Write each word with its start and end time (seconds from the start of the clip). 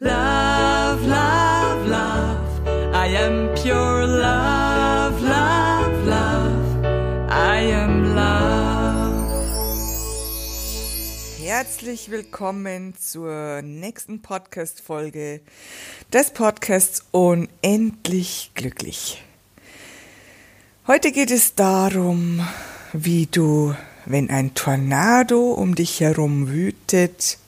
Love, 0.00 1.04
love, 1.08 1.88
love. 1.88 2.94
I 2.94 3.08
am 3.16 3.52
pure 3.56 4.06
love, 4.06 5.20
love, 5.20 6.06
love. 6.06 6.84
I 7.28 7.72
am 7.72 8.14
love. 8.14 9.26
Herzlich 11.42 12.12
willkommen 12.12 12.94
zur 12.96 13.60
nächsten 13.62 14.22
Podcast-Folge 14.22 15.40
des 16.12 16.30
Podcasts 16.30 17.04
Unendlich 17.10 18.52
Glücklich. 18.54 19.24
Heute 20.86 21.10
geht 21.10 21.32
es 21.32 21.56
darum, 21.56 22.46
wie 22.92 23.26
du, 23.26 23.74
wenn 24.06 24.30
ein 24.30 24.54
Tornado 24.54 25.54
um 25.54 25.74
dich 25.74 25.98
herum 25.98 26.50
wütet, 26.50 27.38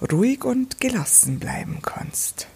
ruhig 0.00 0.44
und 0.44 0.80
gelassen 0.80 1.38
bleiben 1.38 1.78
kannst. 1.82 2.46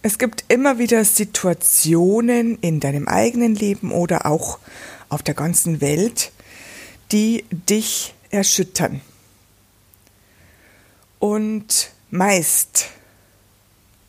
Es 0.00 0.18
gibt 0.18 0.44
immer 0.48 0.78
wieder 0.78 1.04
Situationen 1.04 2.58
in 2.60 2.80
deinem 2.80 3.08
eigenen 3.08 3.54
Leben 3.54 3.90
oder 3.90 4.26
auch 4.26 4.58
auf 5.08 5.22
der 5.22 5.34
ganzen 5.34 5.80
Welt, 5.80 6.32
die 7.10 7.44
dich 7.50 8.14
erschüttern. 8.30 9.00
Und 11.18 11.90
meist 12.10 12.86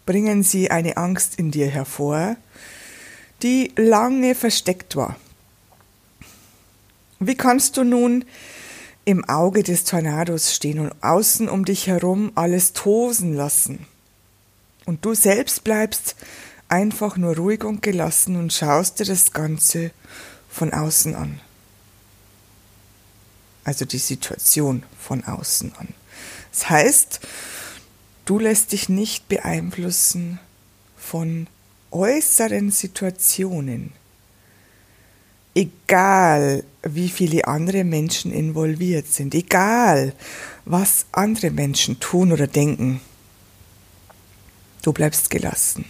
bringen 0.05 0.43
sie 0.43 0.69
eine 0.69 0.97
Angst 0.97 1.39
in 1.39 1.51
dir 1.51 1.67
hervor, 1.67 2.35
die 3.41 3.71
lange 3.75 4.35
versteckt 4.35 4.95
war. 4.95 5.15
Wie 7.19 7.35
kannst 7.35 7.77
du 7.77 7.83
nun 7.83 8.25
im 9.09 9.25
Auge 9.25 9.63
des 9.63 9.85
Tornados 9.85 10.53
stehen 10.53 10.79
und 10.79 10.93
außen 11.01 11.49
um 11.49 11.65
dich 11.65 11.87
herum 11.87 12.31
alles 12.35 12.73
tosen 12.73 13.33
lassen. 13.33 13.87
Und 14.85 15.03
du 15.03 15.15
selbst 15.15 15.63
bleibst 15.63 16.15
einfach 16.67 17.17
nur 17.17 17.35
ruhig 17.35 17.63
und 17.63 17.81
gelassen 17.81 18.35
und 18.35 18.53
schaust 18.53 18.99
dir 18.99 19.05
das 19.05 19.31
Ganze 19.31 19.91
von 20.47 20.71
außen 20.71 21.15
an. 21.15 21.39
Also 23.63 23.85
die 23.85 23.97
Situation 23.97 24.83
von 24.99 25.23
außen 25.23 25.73
an. 25.75 25.87
Das 26.51 26.69
heißt, 26.69 27.19
du 28.25 28.37
lässt 28.37 28.71
dich 28.73 28.89
nicht 28.89 29.27
beeinflussen 29.27 30.39
von 30.97 31.47
äußeren 31.91 32.69
Situationen 32.69 33.93
egal 35.55 36.63
wie 36.83 37.09
viele 37.09 37.47
andere 37.47 37.83
Menschen 37.83 38.31
involviert 38.31 39.07
sind, 39.07 39.35
egal 39.35 40.13
was 40.65 41.05
andere 41.11 41.51
Menschen 41.51 41.99
tun 41.99 42.31
oder 42.31 42.47
denken, 42.47 43.01
du 44.81 44.93
bleibst 44.93 45.29
gelassen. 45.29 45.85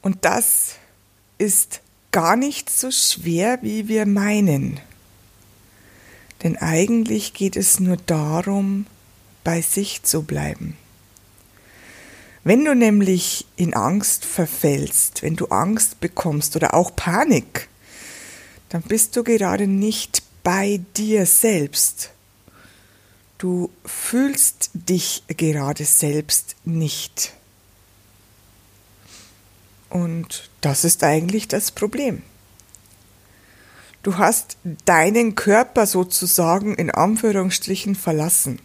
Und 0.00 0.24
das 0.24 0.76
ist 1.36 1.80
gar 2.10 2.36
nicht 2.36 2.70
so 2.70 2.90
schwer, 2.90 3.58
wie 3.62 3.88
wir 3.88 4.06
meinen. 4.06 4.80
Denn 6.42 6.56
eigentlich 6.56 7.34
geht 7.34 7.56
es 7.56 7.80
nur 7.80 7.96
darum, 7.96 8.86
bei 9.44 9.60
sich 9.60 10.02
zu 10.04 10.22
bleiben. 10.22 10.76
Wenn 12.44 12.64
du 12.64 12.74
nämlich 12.74 13.46
in 13.56 13.74
Angst 13.74 14.24
verfällst, 14.24 15.22
wenn 15.22 15.36
du 15.36 15.46
Angst 15.46 16.00
bekommst 16.00 16.56
oder 16.56 16.74
auch 16.74 16.94
Panik, 16.94 17.68
dann 18.68 18.82
bist 18.82 19.16
du 19.16 19.24
gerade 19.24 19.66
nicht 19.66 20.22
bei 20.42 20.80
dir 20.96 21.26
selbst. 21.26 22.10
Du 23.38 23.70
fühlst 23.84 24.70
dich 24.74 25.22
gerade 25.28 25.84
selbst 25.84 26.56
nicht. 26.64 27.32
Und 29.90 30.50
das 30.60 30.84
ist 30.84 31.02
eigentlich 31.02 31.48
das 31.48 31.70
Problem. 31.70 32.22
Du 34.02 34.16
hast 34.16 34.56
deinen 34.84 35.34
Körper 35.34 35.86
sozusagen 35.86 36.74
in 36.74 36.90
Anführungsstrichen 36.90 37.94
verlassen. 37.94 38.60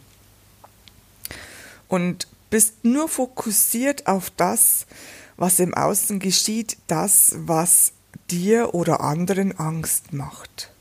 Und 1.87 2.27
bist 2.49 2.83
nur 2.83 3.09
fokussiert 3.09 4.07
auf 4.07 4.29
das, 4.31 4.85
was 5.37 5.59
im 5.59 5.73
Außen 5.73 6.19
geschieht, 6.19 6.77
das, 6.87 7.33
was 7.35 7.92
dir 8.29 8.73
oder 8.73 9.01
anderen 9.01 9.57
Angst 9.57 10.13
macht. 10.13 10.71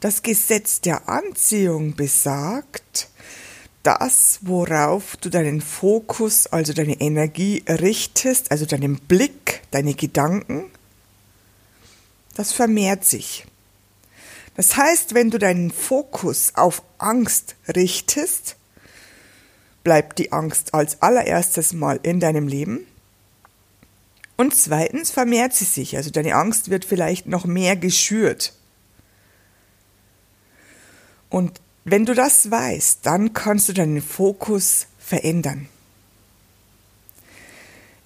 Das 0.00 0.22
Gesetz 0.22 0.80
der 0.80 1.08
Anziehung 1.08 1.96
besagt, 1.96 3.08
das, 3.82 4.40
worauf 4.42 5.16
du 5.16 5.28
deinen 5.28 5.60
Fokus, 5.60 6.46
also 6.46 6.72
deine 6.72 7.00
Energie 7.00 7.64
richtest, 7.68 8.50
also 8.50 8.66
deinen 8.66 8.98
Blick, 8.98 9.62
deine 9.70 9.94
Gedanken, 9.94 10.70
das 12.34 12.52
vermehrt 12.52 13.04
sich. 13.04 13.46
Das 14.56 14.76
heißt, 14.76 15.14
wenn 15.14 15.30
du 15.30 15.38
deinen 15.38 15.70
Fokus 15.70 16.52
auf 16.54 16.82
Angst 16.98 17.54
richtest, 17.74 18.56
bleibt 19.84 20.18
die 20.18 20.32
Angst 20.32 20.74
als 20.74 21.00
allererstes 21.00 21.72
Mal 21.72 22.00
in 22.02 22.18
deinem 22.18 22.48
Leben. 22.48 22.87
Und 24.38 24.54
zweitens 24.54 25.10
vermehrt 25.10 25.52
sie 25.52 25.64
sich, 25.64 25.96
also 25.96 26.10
deine 26.10 26.36
Angst 26.36 26.70
wird 26.70 26.84
vielleicht 26.84 27.26
noch 27.26 27.44
mehr 27.44 27.74
geschürt. 27.74 28.52
Und 31.28 31.60
wenn 31.84 32.06
du 32.06 32.14
das 32.14 32.48
weißt, 32.48 33.00
dann 33.02 33.32
kannst 33.32 33.68
du 33.68 33.72
deinen 33.72 34.00
Fokus 34.00 34.86
verändern. 34.96 35.68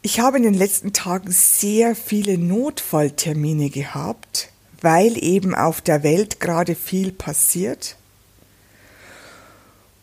Ich 0.01 0.21
habe 0.21 0.39
in 0.39 0.43
den 0.43 0.55
letzten 0.55 0.95
Tagen 0.95 1.31
sehr 1.31 1.95
viele 1.95 2.39
Notfalltermine 2.39 3.69
gehabt, 3.69 4.49
weil 4.81 5.23
eben 5.23 5.55
auf 5.55 5.83
der 5.83 6.03
Welt 6.03 6.41
gerade 6.41 6.75
viel 6.75 7.13
passiert. 7.13 7.97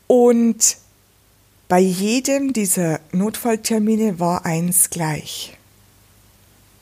Und 0.06 0.78
bei 1.68 1.80
jedem 1.80 2.54
dieser 2.54 3.00
Notfalltermine 3.14 4.20
war 4.20 4.46
eins 4.46 4.92
gleich. 4.92 5.56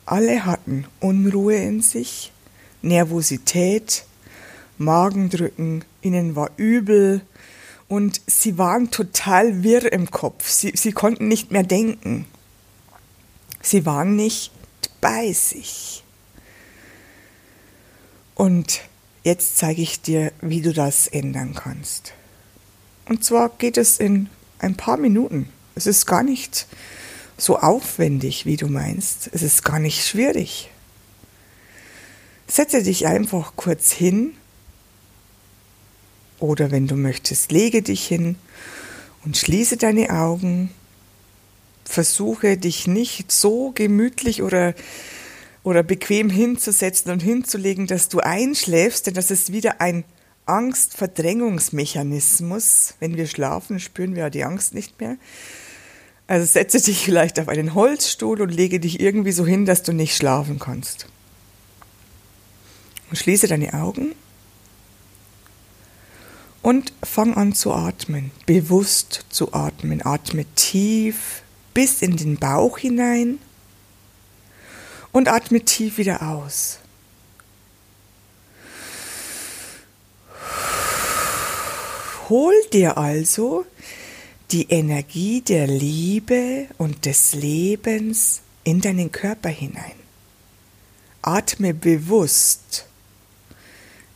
Alle 0.07 0.45
hatten 0.45 0.85
Unruhe 1.01 1.57
in 1.57 1.81
sich, 1.81 2.31
Nervosität, 2.81 4.05
Magendrücken, 4.77 5.83
ihnen 6.01 6.33
war 6.37 6.49
übel 6.55 7.19
und 7.89 8.21
sie 8.25 8.57
waren 8.57 8.89
total 8.89 9.63
wirr 9.63 9.91
im 9.91 10.09
Kopf. 10.09 10.47
Sie, 10.47 10.71
sie 10.75 10.93
konnten 10.93 11.27
nicht 11.27 11.51
mehr 11.51 11.63
denken. 11.63 12.25
Sie 13.61 13.85
waren 13.85 14.15
nicht 14.15 14.53
bei 15.01 15.33
sich. 15.33 16.05
Und 18.33 18.83
jetzt 19.25 19.57
zeige 19.57 19.81
ich 19.81 20.01
dir, 20.01 20.31
wie 20.39 20.61
du 20.61 20.71
das 20.71 21.07
ändern 21.07 21.53
kannst. 21.53 22.13
Und 23.09 23.25
zwar 23.25 23.49
geht 23.57 23.75
es 23.75 23.99
in 23.99 24.29
ein 24.59 24.77
paar 24.77 24.95
Minuten. 24.95 25.49
Es 25.75 25.85
ist 25.85 26.05
gar 26.05 26.23
nicht 26.23 26.65
so 27.37 27.59
aufwendig, 27.59 28.45
wie 28.45 28.57
du 28.57 28.67
meinst. 28.67 29.29
Es 29.31 29.43
ist 29.43 29.63
gar 29.63 29.79
nicht 29.79 30.05
schwierig. 30.05 30.71
Setze 32.47 32.81
dich 32.81 33.07
einfach 33.07 33.53
kurz 33.55 33.91
hin 33.91 34.33
oder 36.39 36.71
wenn 36.71 36.87
du 36.87 36.95
möchtest, 36.95 37.51
lege 37.51 37.81
dich 37.81 38.07
hin 38.07 38.37
und 39.25 39.35
schließe 39.37 39.75
deine 39.77 40.11
Augen. 40.11 40.71
Versuche 41.83 42.57
dich 42.57 42.87
nicht 42.87 43.31
so 43.31 43.71
gemütlich 43.73 44.41
oder, 44.41 44.73
oder 45.63 45.83
bequem 45.83 46.29
hinzusetzen 46.29 47.11
und 47.11 47.21
hinzulegen, 47.21 47.87
dass 47.87 48.09
du 48.09 48.19
einschläfst, 48.19 49.07
denn 49.07 49.13
das 49.13 49.31
ist 49.31 49.53
wieder 49.53 49.79
ein 49.81 50.03
Angstverdrängungsmechanismus. 50.45 52.95
Wenn 52.99 53.15
wir 53.17 53.27
schlafen, 53.27 53.79
spüren 53.79 54.15
wir 54.15 54.29
die 54.29 54.43
Angst 54.43 54.73
nicht 54.73 54.99
mehr. 54.99 55.15
Also 56.27 56.45
setze 56.45 56.81
dich 56.81 57.05
vielleicht 57.05 57.39
auf 57.39 57.47
einen 57.47 57.73
Holzstuhl 57.73 58.41
und 58.41 58.49
lege 58.49 58.81
dich 58.81 58.99
irgendwie 58.99 59.31
so 59.31 59.45
hin, 59.45 59.65
dass 59.65 59.83
du 59.83 59.93
nicht 59.93 60.15
schlafen 60.15 60.59
kannst. 60.59 61.07
Und 63.09 63.15
schließe 63.15 63.47
deine 63.47 63.73
Augen 63.73 64.13
und 66.61 66.91
fang 67.01 67.33
an 67.35 67.53
zu 67.53 67.71
atmen, 67.71 68.31
bewusst 68.45 69.25
zu 69.29 69.53
atmen. 69.53 70.05
Atme 70.05 70.43
tief 70.55 71.43
bis 71.73 72.01
in 72.01 72.17
den 72.17 72.35
Bauch 72.35 72.77
hinein 72.77 73.39
und 75.13 75.29
atme 75.29 75.61
tief 75.61 75.97
wieder 75.97 76.21
aus. 76.21 76.79
Hol 82.27 82.53
dir 82.73 82.97
also 82.97 83.65
die 84.51 84.69
Energie 84.69 85.41
der 85.41 85.67
Liebe 85.67 86.67
und 86.77 87.05
des 87.05 87.33
Lebens 87.33 88.41
in 88.63 88.79
deinen 88.81 89.11
Körper 89.11 89.49
hinein. 89.49 89.95
Atme 91.21 91.73
bewusst 91.73 92.85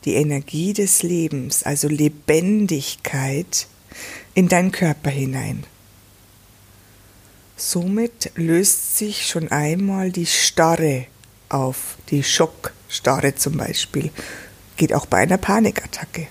die 0.05 0.15
Energie 0.15 0.73
des 0.73 1.03
Lebens, 1.03 1.63
also 1.63 1.87
Lebendigkeit, 1.87 3.67
in 4.33 4.47
deinen 4.47 4.71
Körper 4.71 5.09
hinein. 5.09 5.65
Somit 7.57 8.31
löst 8.35 8.97
sich 8.97 9.27
schon 9.27 9.51
einmal 9.51 10.11
die 10.11 10.25
Starre 10.25 11.07
auf, 11.49 11.97
die 12.09 12.23
Schockstarre 12.23 13.35
zum 13.35 13.57
Beispiel. 13.57 14.09
Geht 14.77 14.93
auch 14.93 15.05
bei 15.05 15.17
einer 15.17 15.37
Panikattacke. 15.37 16.27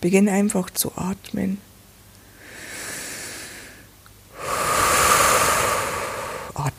Beginn 0.00 0.28
einfach 0.28 0.68
zu 0.70 0.92
atmen. 0.96 1.58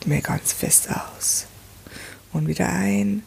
Atme 0.06 0.20
ganz 0.20 0.52
fest 0.52 0.88
aus. 0.88 1.46
Und 2.32 2.46
wieder 2.46 2.68
ein. 2.68 3.24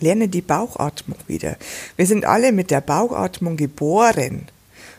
Lerne 0.00 0.26
die 0.26 0.42
Bauchatmung 0.42 1.18
wieder. 1.28 1.56
Wir 1.94 2.06
sind 2.06 2.24
alle 2.24 2.50
mit 2.50 2.72
der 2.72 2.80
Bauchatmung 2.80 3.56
geboren 3.56 4.48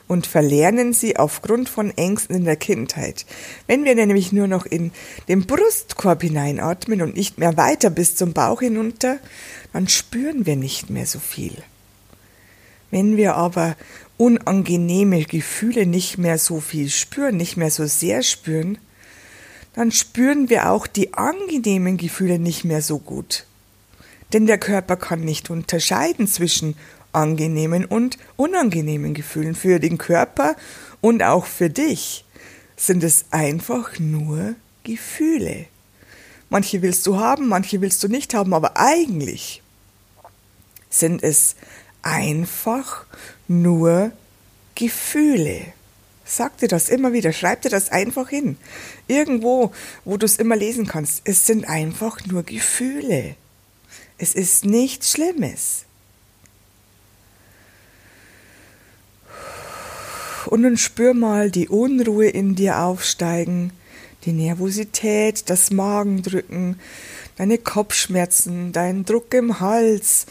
und 0.08 0.26
verlernen 0.26 0.94
sie 0.94 1.18
aufgrund 1.18 1.68
von 1.68 1.92
Ängsten 1.98 2.38
in 2.38 2.46
der 2.46 2.56
Kindheit. 2.56 3.26
Wenn 3.68 3.84
wir 3.84 3.96
nämlich 3.96 4.32
nur 4.32 4.48
noch 4.48 4.66
in 4.66 4.94
den 5.28 5.46
Brustkorb 5.46 6.22
hineinatmen 6.22 7.02
und 7.02 7.18
nicht 7.18 7.38
mehr 7.38 7.58
weiter 7.58 7.90
bis 7.90 8.16
zum 8.16 8.32
Bauch 8.32 8.62
hinunter, 8.62 9.20
dann 9.74 9.90
spüren 9.90 10.46
wir 10.46 10.56
nicht 10.56 10.90
mehr 10.90 11.06
so 11.06 11.20
viel. 11.20 11.62
Wenn 12.92 13.18
wir 13.18 13.36
aber 13.36 13.76
unangenehme 14.18 15.24
Gefühle 15.24 15.86
nicht 15.86 16.18
mehr 16.18 16.38
so 16.38 16.60
viel 16.60 16.90
spüren, 16.90 17.38
nicht 17.38 17.58
mehr 17.58 17.72
so 17.72 17.86
sehr 17.86 18.24
spüren, 18.24 18.78
dann 19.74 19.92
spüren 19.92 20.50
wir 20.50 20.72
auch 20.72 20.88
die 20.88 21.14
angenehmen 21.14 21.98
Gefühle 21.98 22.40
nicht 22.40 22.64
mehr 22.64 22.82
so 22.82 22.98
gut. 22.98 23.46
Denn 24.34 24.48
der 24.48 24.58
Körper 24.58 24.96
kann 24.96 25.22
nicht 25.22 25.50
unterscheiden 25.50 26.28
zwischen 26.28 26.76
angenehmen 27.12 27.86
und 27.86 28.18
unangenehmen 28.36 29.14
Gefühlen. 29.14 29.56
Für 29.56 29.80
den 29.80 29.98
Körper 29.98 30.56
und 31.02 31.24
auch 31.24 31.46
für 31.46 31.70
dich 31.70 32.26
sind 32.76 33.04
es 33.04 33.26
einfach 33.32 34.00
nur 34.00 34.56
Gefühle. 34.84 35.66
Manche 36.50 36.82
willst 36.82 37.06
du 37.08 37.18
haben, 37.18 37.48
manche 37.48 37.82
willst 37.82 38.04
du 38.04 38.08
nicht 38.08 38.34
haben, 38.34 38.54
aber 38.54 38.78
eigentlich 38.78 39.62
sind 40.90 41.24
es 41.24 41.56
einfach 42.08 43.06
nur 43.48 44.12
Gefühle. 44.76 45.74
Sag 46.26 46.58
dir 46.58 46.68
das 46.68 46.90
immer 46.90 47.14
wieder, 47.14 47.32
schreib 47.32 47.62
dir 47.62 47.70
das 47.70 47.90
einfach 47.90 48.30
hin. 48.30 48.58
Irgendwo, 49.08 49.72
wo 50.06 50.18
du 50.18 50.26
es 50.26 50.38
immer 50.38 50.56
lesen 50.56 50.88
kannst. 50.88 51.22
Es 51.26 51.46
sind 51.46 51.68
einfach 51.68 52.26
nur 52.26 52.44
Gefühle. 52.44 53.36
Es 54.18 54.34
ist 54.34 54.66
nichts 54.66 55.12
Schlimmes. 55.12 55.86
Und 60.48 60.62
nun 60.62 60.78
spür 60.78 61.14
mal 61.14 61.52
die 61.52 61.68
Unruhe 61.68 62.30
in 62.30 62.56
dir 62.56 62.80
aufsteigen, 62.80 63.72
die 64.24 64.32
Nervosität, 64.32 65.50
das 65.50 65.72
Magendrücken, 65.72 66.80
deine 67.36 67.58
Kopfschmerzen, 67.58 68.72
dein 68.72 69.04
Druck 69.04 69.34
im 69.34 69.60
Hals, 69.60 70.26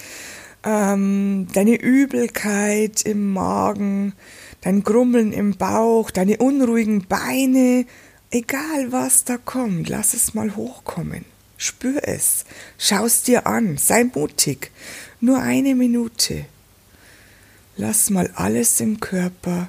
ähm, 0.67 1.47
deine 1.53 1.77
Übelkeit 1.81 3.03
im 3.03 3.33
Magen, 3.33 4.15
dein 4.63 4.83
Grummeln 4.83 5.33
im 5.33 5.57
Bauch, 5.57 6.11
deine 6.11 6.39
unruhigen 6.39 7.07
Beine, 7.07 7.87
egal 8.33 8.91
was 8.91 9.25
da 9.25 9.37
kommt, 9.39 9.89
lass 9.89 10.13
es 10.13 10.35
mal 10.35 10.57
hochkommen. 10.57 11.25
Spür 11.57 12.01
es, 12.03 12.45
schau 12.79 13.07
es 13.07 13.23
dir 13.23 13.47
an, 13.47 13.79
sei 13.79 14.05
mutig. 14.05 14.73
Nur 15.21 15.41
eine 15.41 15.75
Minute. 15.75 16.45
Lass 17.77 18.11
mal 18.11 18.31
alles 18.35 18.81
im 18.81 19.01
Körper 19.01 19.69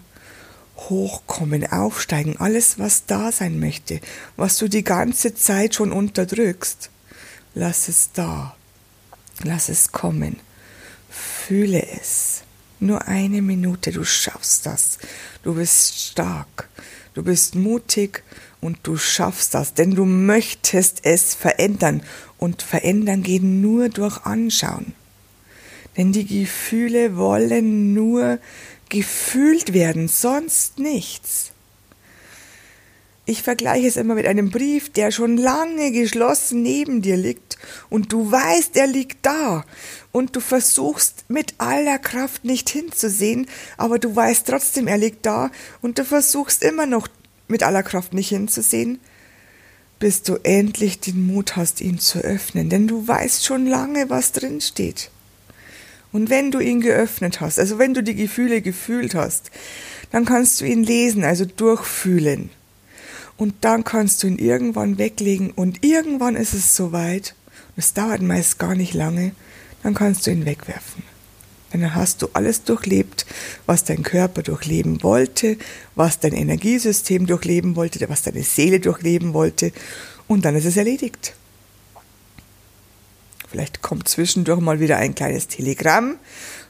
hochkommen, 0.78 1.72
aufsteigen, 1.72 2.38
alles, 2.40 2.80
was 2.80 3.06
da 3.06 3.32
sein 3.32 3.60
möchte, 3.60 4.02
was 4.36 4.58
du 4.58 4.68
die 4.68 4.84
ganze 4.84 5.34
Zeit 5.36 5.76
schon 5.76 5.92
unterdrückst. 5.92 6.90
Lass 7.54 7.88
es 7.88 8.12
da. 8.14 8.56
Lass 9.44 9.70
es 9.70 9.92
kommen. 9.92 10.38
Fühle 11.48 11.82
es. 12.02 12.42
Nur 12.82 13.08
eine 13.08 13.42
Minute, 13.42 13.94
du 13.94 14.04
schaffst 14.04 14.66
das. 14.66 14.98
Du 15.44 15.56
bist 15.56 15.98
stark. 15.98 16.68
Du 17.14 17.24
bist 17.24 17.56
mutig 17.56 18.22
und 18.60 18.80
du 18.84 18.98
schaffst 18.98 19.54
das, 19.54 19.74
denn 19.74 19.92
du 19.92 20.04
möchtest 20.04 21.06
es 21.06 21.34
verändern. 21.34 22.04
Und 22.38 22.64
verändern 22.64 23.24
geht 23.24 23.44
nur 23.44 23.88
durch 23.88 24.26
Anschauen. 24.26 24.94
Denn 25.96 26.12
die 26.12 26.26
Gefühle 26.26 27.16
wollen 27.16 27.94
nur 27.94 28.40
gefühlt 28.90 29.74
werden, 29.74 30.10
sonst 30.10 30.80
nichts. 30.80 31.54
Ich 33.30 33.44
vergleiche 33.44 33.88
es 33.88 33.98
immer 33.98 34.16
mit 34.16 34.26
einem 34.26 34.52
Brief, 34.52 34.90
der 34.90 35.12
schon 35.12 35.36
lange 35.36 35.92
geschlossen 35.92 36.62
neben 36.62 37.02
dir 37.02 37.18
liegt 37.18 37.58
und 37.90 38.14
du 38.14 38.32
weißt, 38.32 38.78
er 38.78 38.88
liegt 38.88 39.26
da. 39.26 39.66
Und 40.14 40.38
du 40.38 40.40
versuchst 40.40 41.26
mit 41.28 41.56
aller 41.58 42.00
Kraft 42.00 42.46
nicht 42.46 42.70
hinzusehen, 42.70 43.48
aber 43.76 44.00
du 44.00 44.16
weißt 44.16 44.48
trotzdem, 44.48 44.88
er 44.88 44.98
liegt 44.98 45.26
da. 45.26 45.52
Und 45.82 46.00
du 46.00 46.06
versuchst 46.06 46.64
immer 46.64 46.86
noch 46.86 47.10
mit 47.50 47.64
aller 47.64 47.84
Kraft 47.84 48.14
nicht 48.14 48.30
hinzusehen, 48.30 49.02
bis 50.00 50.24
du 50.24 50.38
endlich 50.44 51.02
den 51.02 51.28
Mut 51.28 51.58
hast, 51.58 51.82
ihn 51.82 52.00
zu 52.00 52.20
öffnen, 52.20 52.70
denn 52.70 52.88
du 52.88 53.10
weißt 53.10 53.46
schon 53.46 53.68
lange, 53.68 54.10
was 54.10 54.32
drin 54.32 54.62
steht. 54.62 55.12
Und 56.14 56.30
wenn 56.30 56.50
du 56.50 56.60
ihn 56.60 56.80
geöffnet 56.80 57.42
hast, 57.42 57.60
also 57.60 57.78
wenn 57.78 57.94
du 57.94 58.02
die 58.02 58.16
Gefühle 58.16 58.62
gefühlt 58.62 59.16
hast, 59.16 59.52
dann 60.12 60.24
kannst 60.24 60.62
du 60.62 60.66
ihn 60.66 60.86
lesen, 60.86 61.26
also 61.26 61.44
durchfühlen 61.44 62.52
und 63.38 63.54
dann 63.62 63.84
kannst 63.84 64.24
du 64.24 64.28
ihn 64.28 64.40
irgendwann 64.40 64.98
weglegen 64.98 65.52
und 65.52 65.86
irgendwann 65.86 66.36
ist 66.36 66.54
es 66.54 66.76
soweit, 66.76 67.36
es 67.76 67.94
dauert 67.94 68.22
meist 68.22 68.60
gar 68.60 68.76
nicht 68.76 68.94
lange, 68.94 69.34
dann 69.84 69.94
kannst 69.94 70.26
du 70.26 70.32
ihn 70.32 70.46
wegwerfen. 70.46 71.04
Denn 71.72 71.82
dann 71.82 71.96
hast 71.96 72.22
du 72.22 72.30
alles 72.34 72.64
durchlebt, 72.64 73.26
was 73.66 73.84
dein 73.84 74.02
Körper 74.02 74.42
durchleben 74.42 75.04
wollte, 75.04 75.58
was 75.96 76.20
dein 76.20 76.34
Energiesystem 76.34 77.28
durchleben 77.28 77.76
wollte, 77.76 78.10
was 78.10 78.24
deine 78.24 78.44
Seele 78.44 78.80
durchleben 78.80 79.34
wollte 79.34 79.72
und 80.28 80.46
dann 80.46 80.56
ist 80.56 80.66
es 80.66 80.78
erledigt. 80.78 81.36
Vielleicht 83.50 83.82
kommt 83.82 84.08
zwischendurch 84.08 84.60
mal 84.60 84.80
wieder 84.80 84.98
ein 84.98 85.16
kleines 85.16 85.48
Telegramm, 85.48 86.18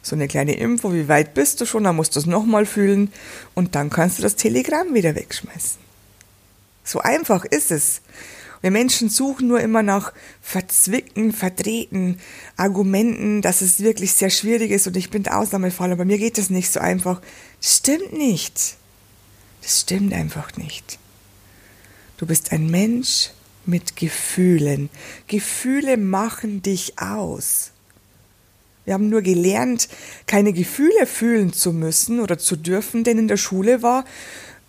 so 0.01 0.15
eine 0.15 0.27
kleine 0.27 0.57
Info, 0.57 0.93
wie 0.93 1.07
weit 1.07 1.33
bist 1.33 1.59
du 1.59 1.65
schon, 1.65 1.83
dann 1.83 1.95
musst 1.95 2.15
du 2.15 2.19
es 2.19 2.25
nochmal 2.25 2.65
fühlen 2.65 3.11
und 3.55 3.75
dann 3.75 3.89
kannst 3.89 4.19
du 4.19 4.23
das 4.23 4.35
Telegramm 4.35 4.93
wieder 4.93 5.15
wegschmeißen. 5.15 5.86
So 6.87 6.99
einfach 6.99 7.43
ist 7.43 7.71
es. 7.71 8.01
Wir 8.61 8.71
Menschen 8.71 9.09
suchen 9.09 9.49
nur 9.49 9.59
immer 9.59 9.83
nach 9.83 10.13
verzwickten, 10.41 11.33
verdrehten 11.33 12.17
Argumenten, 12.55 13.41
dass 13.41 13.59
es 13.59 13.81
wirklich 13.81 14.13
sehr 14.13 14.29
schwierig 14.29 14.71
ist 14.71 14.87
und 14.87 14.95
ich 14.95 15.09
bin 15.09 15.23
der 15.23 15.37
Ausnahmefall, 15.37 15.91
aber 15.91 16.05
mir 16.05 16.17
geht 16.17 16.37
das 16.37 16.49
nicht 16.49 16.71
so 16.71 16.79
einfach. 16.79 17.21
Das 17.59 17.75
stimmt 17.77 18.13
nicht. 18.13 18.77
Das 19.61 19.81
stimmt 19.81 20.13
einfach 20.13 20.55
nicht. 20.55 20.97
Du 22.15 22.25
bist 22.25 22.53
ein 22.53 22.71
Mensch 22.71 23.31
mit 23.65 23.97
Gefühlen. 23.97 24.89
Gefühle 25.27 25.97
machen 25.97 26.61
dich 26.61 26.97
aus. 26.99 27.71
Wir 28.85 28.93
haben 28.93 29.09
nur 29.09 29.21
gelernt, 29.21 29.89
keine 30.25 30.53
Gefühle 30.53 31.05
fühlen 31.05 31.51
zu 31.51 31.73
müssen 31.73 32.21
oder 32.21 32.37
zu 32.37 32.55
dürfen, 32.55 33.03
denn 33.03 33.19
in 33.19 33.27
der 33.27 33.35
Schule 33.35 33.83
war 33.83 34.05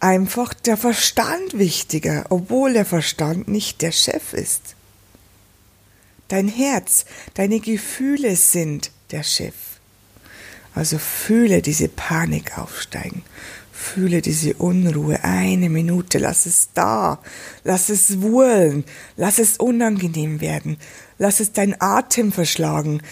einfach 0.00 0.54
der 0.54 0.76
Verstand 0.76 1.58
wichtiger, 1.58 2.26
obwohl 2.30 2.72
der 2.72 2.84
Verstand 2.84 3.48
nicht 3.48 3.82
der 3.82 3.92
Chef 3.92 4.32
ist. 4.32 4.74
Dein 6.28 6.48
Herz, 6.48 7.06
deine 7.34 7.60
Gefühle 7.60 8.36
sind 8.36 8.90
der 9.10 9.22
Chef. 9.22 9.54
Also 10.74 10.98
fühle 10.98 11.62
diese 11.62 11.88
Panik 11.88 12.58
aufsteigen. 12.58 13.24
Fühle 13.72 14.22
diese 14.22 14.54
Unruhe. 14.54 15.24
Eine 15.24 15.70
Minute. 15.70 16.18
Lass 16.18 16.46
es 16.46 16.68
da. 16.74 17.20
Lass 17.64 17.88
es 17.88 18.20
wurlen. 18.20 18.84
Lass 19.16 19.38
es 19.38 19.56
unangenehm 19.56 20.40
werden. 20.40 20.78
Lass 21.16 21.40
es 21.40 21.52
dein 21.52 21.80
Atem 21.80 22.30
verschlagen. 22.32 23.02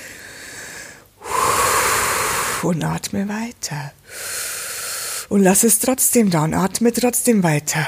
Und 2.62 2.85
atme 2.85 3.28
weiter 3.28 3.93
und 5.28 5.42
lass 5.42 5.64
es 5.64 5.78
trotzdem 5.78 6.30
da 6.30 6.45
und 6.45 6.54
atme 6.54 6.92
trotzdem 6.92 7.42
weiter. 7.42 7.87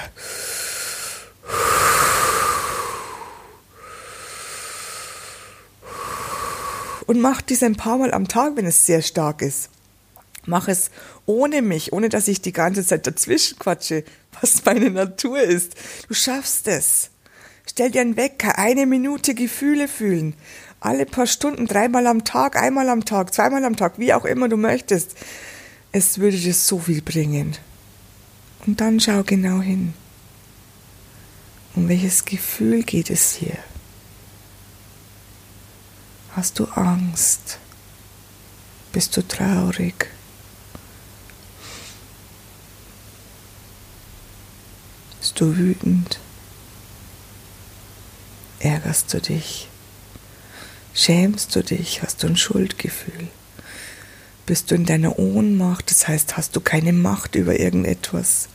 Und 7.06 7.20
mach 7.20 7.40
dies 7.40 7.62
ein 7.62 7.76
paar 7.76 7.96
Mal 7.96 8.12
am 8.12 8.28
Tag, 8.28 8.56
wenn 8.56 8.66
es 8.66 8.84
sehr 8.84 9.00
stark 9.00 9.40
ist. 9.40 9.70
Mach 10.44 10.68
es 10.68 10.90
ohne 11.24 11.62
mich, 11.62 11.92
ohne 11.92 12.10
dass 12.10 12.28
ich 12.28 12.42
die 12.42 12.52
ganze 12.52 12.84
Zeit 12.84 13.06
dazwischen 13.06 13.58
quatsche, 13.58 14.04
was 14.40 14.64
meine 14.64 14.90
Natur 14.90 15.40
ist. 15.40 15.74
Du 16.08 16.14
schaffst 16.14 16.68
es. 16.68 17.10
Stell 17.66 17.90
dir 17.90 18.00
einen 18.00 18.16
Wecker, 18.16 18.58
eine 18.58 18.86
Minute 18.86 19.34
Gefühle 19.34 19.88
fühlen. 19.88 20.34
Alle 20.80 21.06
paar 21.06 21.26
Stunden, 21.26 21.66
dreimal 21.66 22.06
am 22.06 22.24
Tag, 22.24 22.56
einmal 22.56 22.88
am 22.88 23.04
Tag, 23.04 23.34
zweimal 23.34 23.64
am 23.64 23.76
Tag, 23.76 23.98
wie 23.98 24.12
auch 24.12 24.24
immer 24.24 24.48
du 24.48 24.56
möchtest. 24.56 25.16
Es 25.90 26.18
würde 26.18 26.36
dir 26.36 26.54
so 26.54 26.78
viel 26.78 27.00
bringen. 27.02 27.56
Und 28.66 28.80
dann 28.80 29.00
schau 29.00 29.22
genau 29.22 29.60
hin. 29.60 29.94
Um 31.74 31.88
welches 31.88 32.24
Gefühl 32.24 32.82
geht 32.82 33.08
es 33.08 33.34
hier? 33.34 33.56
Hast 36.34 36.58
du 36.58 36.64
Angst? 36.66 37.58
Bist 38.92 39.16
du 39.16 39.26
traurig? 39.26 40.10
Bist 45.20 45.40
du 45.40 45.56
wütend? 45.56 46.18
Ärgerst 48.60 49.14
du 49.14 49.20
dich? 49.20 49.68
Schämst 50.94 51.54
du 51.54 51.62
dich? 51.62 52.02
Hast 52.02 52.22
du 52.22 52.26
ein 52.26 52.36
Schuldgefühl? 52.36 53.28
Bist 54.48 54.70
du 54.70 54.76
in 54.76 54.86
deiner 54.86 55.18
Ohnmacht? 55.18 55.90
Das 55.90 56.08
heißt, 56.08 56.38
hast 56.38 56.56
du 56.56 56.62
keine 56.62 56.94
Macht 56.94 57.34
über 57.34 57.60
irgendetwas? 57.60 58.48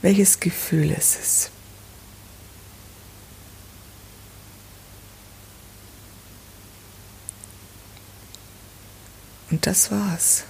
Welches 0.00 0.40
Gefühl 0.40 0.92
ist 0.92 1.18
es? 1.20 1.50
Und 9.50 9.66
das 9.66 9.90
war's. 9.90 10.44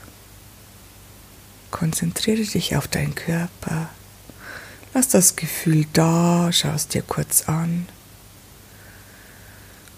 Konzentriere 1.72 2.44
dich 2.44 2.76
auf 2.76 2.86
deinen 2.86 3.16
Körper. 3.16 3.90
Lass 4.94 5.08
das 5.08 5.34
Gefühl 5.34 5.86
da, 5.92 6.50
schau 6.52 6.74
es 6.74 6.86
dir 6.86 7.02
kurz 7.02 7.48
an. 7.48 7.88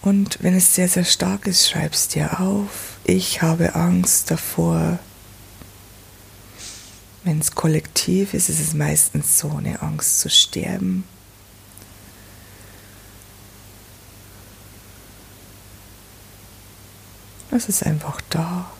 Und 0.02 0.38
wenn 0.42 0.56
es 0.56 0.74
sehr, 0.74 0.88
sehr 0.88 1.04
stark 1.04 1.46
ist, 1.46 1.68
schreib 1.68 1.92
es 1.92 2.08
dir 2.08 2.40
auf. 2.40 2.98
Ich 3.04 3.40
habe 3.40 3.74
Angst 3.74 4.30
davor. 4.30 4.98
Wenn 7.24 7.38
es 7.38 7.52
kollektiv 7.52 8.34
ist, 8.34 8.48
ist 8.48 8.60
es 8.60 8.74
meistens 8.74 9.38
so 9.38 9.50
eine 9.56 9.80
Angst 9.80 10.18
zu 10.18 10.28
sterben. 10.28 11.04
Es 17.52 17.82
einfach 17.82 18.20
da. 18.30 18.70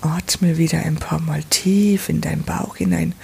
Atme 0.00 0.58
wieder 0.58 0.80
ein 0.80 0.96
paar 0.96 1.20
Mal 1.20 1.42
tief 1.44 2.08
in 2.08 2.20
deinen 2.20 2.42
Bauch 2.42 2.76
hinein. 2.76 3.14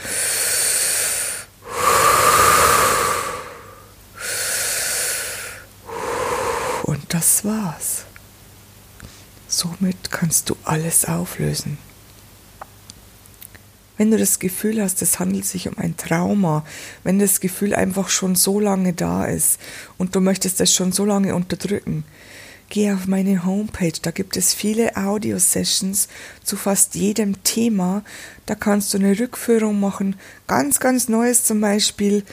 Und 6.84 7.12
das 7.23 7.45
war's. 7.45 8.05
Somit 9.47 10.11
kannst 10.11 10.50
du 10.50 10.57
alles 10.64 11.05
auflösen. 11.05 11.79
Wenn 13.97 14.11
du 14.11 14.19
das 14.19 14.41
Gefühl 14.41 14.83
hast, 14.83 15.02
es 15.02 15.21
handelt 15.21 15.45
sich 15.45 15.69
um 15.69 15.79
ein 15.79 15.97
Trauma, 15.97 16.64
wenn 17.05 17.21
das 17.21 17.38
Gefühl 17.38 17.76
einfach 17.76 18.09
schon 18.09 18.35
so 18.35 18.59
lange 18.59 18.93
da 18.93 19.26
ist 19.26 19.61
und 19.99 20.17
du 20.17 20.21
möchtest 20.21 20.61
es 20.61 20.75
schon 20.75 20.91
so 20.91 21.05
lange 21.05 21.37
unterdrücken, 21.37 22.02
geh 22.71 22.91
auf 22.91 23.07
meine 23.07 23.45
Homepage, 23.45 23.93
da 24.02 24.11
gibt 24.11 24.37
es 24.37 24.52
viele 24.52 24.97
Audio-Sessions 24.97 26.09
zu 26.43 26.57
fast 26.57 26.97
jedem 26.97 27.45
Thema. 27.45 28.02
Da 28.47 28.57
kannst 28.57 28.95
du 28.95 28.99
eine 28.99 29.17
Rückführung 29.17 29.79
machen, 29.79 30.17
ganz, 30.49 30.81
ganz 30.81 31.09
Neues 31.09 31.45
zum 31.45 31.61
Beispiel, 31.61 32.25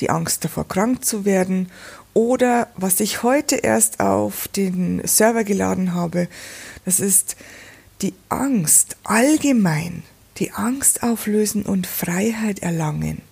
die 0.00 0.08
Angst 0.08 0.44
davor, 0.44 0.66
krank 0.68 1.04
zu 1.04 1.24
werden. 1.24 1.68
Oder 2.18 2.66
was 2.74 2.98
ich 2.98 3.22
heute 3.22 3.54
erst 3.54 4.00
auf 4.00 4.48
den 4.48 5.06
Server 5.06 5.44
geladen 5.44 5.94
habe, 5.94 6.26
das 6.84 6.98
ist 6.98 7.36
die 8.02 8.12
Angst 8.28 8.96
allgemein, 9.04 10.02
die 10.38 10.50
Angst 10.50 11.04
auflösen 11.04 11.62
und 11.62 11.86
Freiheit 11.86 12.58
erlangen. 12.58 13.22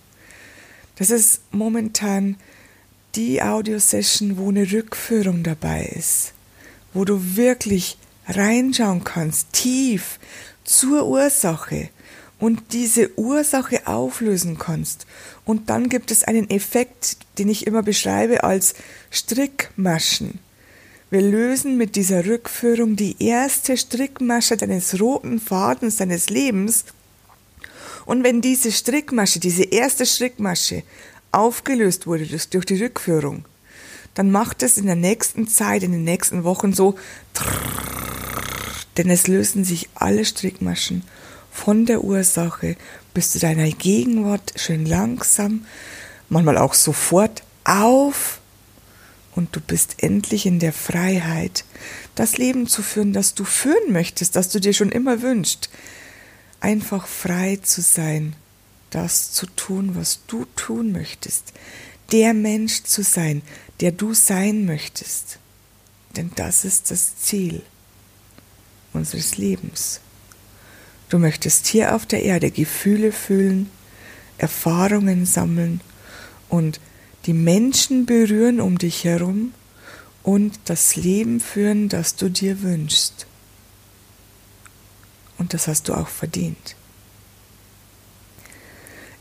Das 0.95 1.09
ist 1.09 1.41
momentan 1.51 2.37
die 3.15 3.41
Audiosession, 3.41 4.37
wo 4.37 4.47
eine 4.47 4.71
Rückführung 4.71 5.43
dabei 5.43 5.85
ist 5.93 6.33
wo 6.93 7.05
du 7.05 7.35
wirklich 7.35 7.97
reinschauen 8.27 9.03
kannst, 9.03 9.53
tief 9.53 10.19
zur 10.63 11.05
Ursache 11.05 11.89
und 12.39 12.73
diese 12.73 13.17
Ursache 13.17 13.87
auflösen 13.87 14.57
kannst. 14.57 15.07
Und 15.45 15.69
dann 15.69 15.89
gibt 15.89 16.11
es 16.11 16.23
einen 16.23 16.49
Effekt, 16.49 17.17
den 17.37 17.49
ich 17.49 17.65
immer 17.65 17.83
beschreibe 17.83 18.43
als 18.43 18.75
Strickmaschen. 19.09 20.39
Wir 21.09 21.21
lösen 21.21 21.77
mit 21.77 21.95
dieser 21.95 22.25
Rückführung 22.25 22.95
die 22.95 23.15
erste 23.23 23.77
Strickmasche 23.77 24.57
deines 24.57 24.99
roten 24.99 25.39
Fadens 25.39 25.97
deines 25.97 26.29
Lebens. 26.29 26.83
Und 28.05 28.23
wenn 28.23 28.41
diese 28.41 28.71
Strickmasche, 28.71 29.39
diese 29.39 29.63
erste 29.63 30.05
Strickmasche 30.05 30.83
aufgelöst 31.31 32.07
wurde 32.07 32.25
durch 32.25 32.65
die 32.65 32.81
Rückführung, 32.83 33.45
dann 34.13 34.31
macht 34.31 34.63
es 34.63 34.77
in 34.77 34.85
der 34.85 34.95
nächsten 34.95 35.47
Zeit, 35.47 35.83
in 35.83 35.91
den 35.91 36.03
nächsten 36.03 36.43
Wochen 36.43 36.73
so, 36.73 36.95
denn 38.97 39.09
es 39.09 39.27
lösen 39.27 39.63
sich 39.63 39.89
alle 39.95 40.25
Strickmaschen 40.25 41.03
von 41.57 41.85
der 41.87 42.03
Ursache 42.03 42.77
bis 43.13 43.31
zu 43.31 43.39
deiner 43.39 43.69
Gegenwart 43.69 44.53
schön 44.55 44.85
langsam, 44.85 45.65
manchmal 46.29 46.57
auch 46.57 46.75
sofort 46.75 47.43
auf 47.63 48.39
und 49.35 49.55
du 49.55 49.59
bist 49.59 49.95
endlich 50.03 50.45
in 50.45 50.59
der 50.59 50.71
Freiheit, 50.71 51.65
das 52.15 52.37
Leben 52.37 52.67
zu 52.67 52.83
führen, 52.83 53.11
das 53.11 53.33
du 53.33 53.43
führen 53.43 53.91
möchtest, 53.91 54.35
das 54.35 54.49
du 54.49 54.59
dir 54.59 54.73
schon 54.73 54.91
immer 54.91 55.21
wünschst. 55.21 55.69
Einfach 56.59 57.07
frei 57.07 57.59
zu 57.61 57.81
sein, 57.81 58.35
das 58.91 59.31
zu 59.31 59.47
tun, 59.47 59.95
was 59.95 60.21
du 60.27 60.45
tun 60.55 60.91
möchtest, 60.91 61.53
der 62.11 62.33
Mensch 62.33 62.83
zu 62.83 63.03
sein, 63.03 63.41
der 63.79 63.91
du 63.91 64.13
sein 64.13 64.65
möchtest. 64.65 65.39
Denn 66.15 66.31
das 66.35 66.65
ist 66.65 66.91
das 66.91 67.17
Ziel 67.17 67.63
unseres 68.93 69.37
Lebens. 69.37 70.01
Du 71.09 71.19
möchtest 71.19 71.67
hier 71.67 71.95
auf 71.95 72.05
der 72.05 72.23
Erde 72.23 72.51
Gefühle 72.51 73.11
fühlen, 73.11 73.69
Erfahrungen 74.37 75.25
sammeln 75.25 75.81
und 76.49 76.79
die 77.25 77.33
Menschen 77.33 78.05
berühren 78.05 78.59
um 78.59 78.77
dich 78.77 79.03
herum 79.03 79.53
und 80.23 80.59
das 80.65 80.95
Leben 80.95 81.39
führen, 81.39 81.89
das 81.89 82.15
du 82.15 82.29
dir 82.29 82.61
wünschst. 82.61 83.25
Und 85.37 85.53
das 85.53 85.67
hast 85.67 85.87
du 85.87 85.93
auch 85.93 86.07
verdient. 86.07 86.75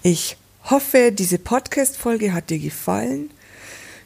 Ich 0.02 0.37
hoffe, 0.64 1.12
diese 1.12 1.38
Podcast-Folge 1.38 2.33
hat 2.33 2.50
dir 2.50 2.59
gefallen 2.59 3.31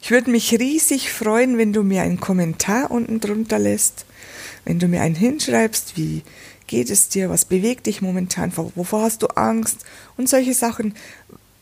ich 0.02 0.10
würde 0.10 0.30
mich 0.30 0.58
riesig 0.58 1.12
freuen, 1.12 1.58
wenn 1.58 1.72
du 1.72 1.82
mir 1.82 2.02
einen 2.02 2.20
Kommentar 2.20 2.90
unten 2.90 3.20
drunter 3.20 3.58
lässt, 3.58 4.06
wenn 4.64 4.78
du 4.78 4.88
mir 4.88 5.02
einen 5.02 5.14
hinschreibst, 5.14 5.96
wie 5.96 6.22
geht 6.70 6.88
es 6.88 7.08
dir, 7.08 7.28
was 7.28 7.44
bewegt 7.44 7.86
dich 7.86 8.00
momentan, 8.00 8.52
wovor 8.56 9.02
hast 9.02 9.22
du 9.22 9.26
Angst 9.26 9.84
und 10.16 10.28
solche 10.28 10.54
Sachen. 10.54 10.94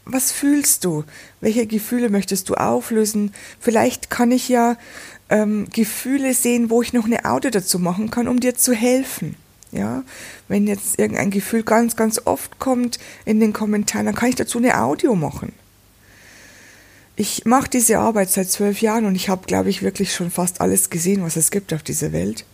Was 0.04 0.32
fühlst 0.32 0.84
du? 0.84 1.04
Welche 1.40 1.66
Gefühle 1.66 2.10
möchtest 2.10 2.48
du 2.48 2.54
auflösen? 2.54 3.32
Vielleicht 3.58 4.10
kann 4.10 4.30
ich 4.30 4.48
ja 4.48 4.76
ähm, 5.30 5.66
Gefühle 5.72 6.34
sehen, 6.34 6.68
wo 6.68 6.82
ich 6.82 6.92
noch 6.92 7.06
eine 7.06 7.24
Audio 7.24 7.50
dazu 7.50 7.78
machen 7.78 8.10
kann, 8.10 8.28
um 8.28 8.38
dir 8.38 8.54
zu 8.54 8.74
helfen. 8.74 9.34
Ja, 9.72 10.02
wenn 10.46 10.66
jetzt 10.66 10.98
irgendein 10.98 11.30
Gefühl 11.30 11.62
ganz, 11.62 11.96
ganz 11.96 12.20
oft 12.24 12.58
kommt 12.58 12.98
in 13.24 13.40
den 13.40 13.52
Kommentaren, 13.52 14.06
dann 14.06 14.14
kann 14.14 14.28
ich 14.28 14.34
dazu 14.34 14.58
eine 14.58 14.80
Audio 14.80 15.14
machen 15.14 15.52
ich 17.20 17.44
mache 17.44 17.68
diese 17.68 17.98
Arbeit 17.98 18.30
seit 18.30 18.48
zwölf 18.48 18.80
Jahren 18.80 19.04
und 19.04 19.16
ich 19.16 19.28
habe, 19.28 19.44
glaube 19.44 19.70
ich, 19.70 19.82
wirklich 19.82 20.14
schon 20.14 20.30
fast 20.30 20.60
alles 20.60 20.88
gesehen, 20.88 21.24
was 21.24 21.34
es 21.34 21.50
gibt 21.50 21.74
auf 21.74 21.82
dieser 21.82 22.12
Welt. 22.12 22.44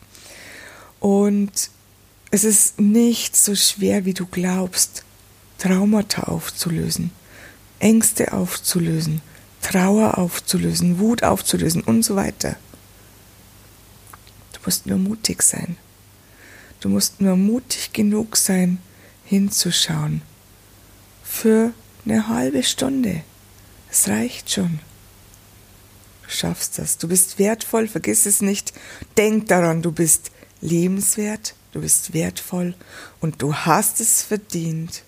Und 1.00 1.68
es 2.35 2.43
ist 2.43 2.81
nicht 2.81 3.37
so 3.37 3.55
schwer, 3.55 4.07
wie 4.07 4.12
du 4.12 4.26
glaubst, 4.26 5.05
Traumata 5.59 6.25
aufzulösen, 6.25 7.12
Ängste 7.79 8.33
aufzulösen, 8.33 9.23
Trauer 9.62 10.19
aufzulösen, 10.19 10.99
Wut 10.99 11.23
aufzulösen 11.23 11.83
und 11.83 12.03
so 12.03 12.17
weiter. 12.17 12.57
Du 14.53 14.59
musst 14.64 14.85
nur 14.87 14.99
mutig 14.99 15.45
sein. 15.45 15.76
Du 16.81 16.88
musst 16.88 17.21
nur 17.21 17.37
mutig 17.37 17.93
genug 17.93 18.37
sein, 18.37 18.79
hinzuschauen. 19.25 20.21
Für 21.23 21.73
eine 22.05 22.26
halbe 22.26 22.64
Stunde. 22.64 23.23
Es 23.93 24.09
reicht 24.09 24.50
schon. 24.50 24.81
Du 26.25 26.31
schaffst 26.31 26.81
das. 26.81 26.99
Du 26.99 27.07
bist 27.07 27.38
wertvoll, 27.38 27.87
vergiss 27.87 28.26
es 28.26 28.41
nicht. 28.41 28.73
Denk 29.17 29.47
daran, 29.47 29.83
du 29.83 29.93
bist 29.93 30.33
lebenswert, 30.61 31.55
du 31.75 31.81
bist 31.81 32.14
wertvoll 32.14 32.75
und 33.21 33.43
du 33.43 33.54
hast 33.54 34.00
es 34.00 34.23
verdient, 34.23 35.02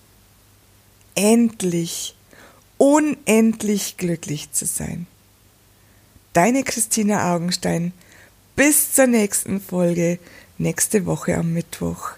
endlich 1.15 2.15
unendlich 2.77 3.97
glücklich 3.97 4.51
zu 4.51 4.65
sein. 4.65 5.07
Deine 6.33 6.63
Christina 6.63 7.33
Augenstein. 7.33 7.93
Bis 8.55 8.93
zur 8.93 9.07
nächsten 9.07 9.61
Folge, 9.61 10.19
nächste 10.57 11.05
Woche 11.05 11.37
am 11.37 11.53
Mittwoch. 11.53 12.11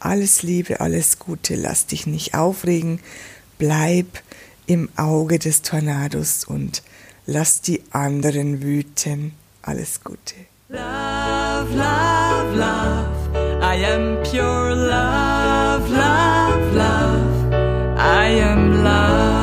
Alles 0.00 0.42
Liebe, 0.42 0.80
alles 0.80 1.20
Gute, 1.20 1.54
lass 1.54 1.86
dich 1.86 2.06
nicht 2.06 2.34
aufregen, 2.34 3.00
bleib 3.58 4.06
im 4.66 4.88
Auge 4.96 5.38
des 5.38 5.62
Tornados 5.62 6.44
und 6.44 6.82
lass 7.26 7.60
die 7.60 7.82
anderen 7.90 8.62
wüten. 8.62 9.34
Alles 9.62 10.02
Gute. 10.02 10.34
Love, 10.68 11.76
love, 11.76 12.56
love, 12.56 13.21
I 13.72 13.76
am 13.76 14.22
pure 14.22 14.74
love, 14.74 15.88
love, 15.88 16.74
love. 16.74 17.54
I 17.96 18.26
am 18.26 18.84
love. 18.84 19.41